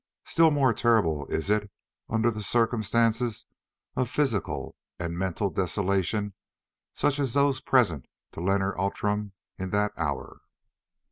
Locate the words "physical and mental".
4.09-5.51